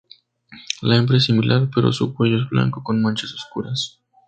La 0.81 0.97
hembra 0.97 1.17
es 1.17 1.25
similar, 1.25 1.69
pero 1.75 1.93
su 1.93 2.15
cuello 2.15 2.41
es 2.41 2.49
blanco 2.49 2.81
con 2.83 3.03
manchas 3.03 3.33
oscuras. 3.35 4.01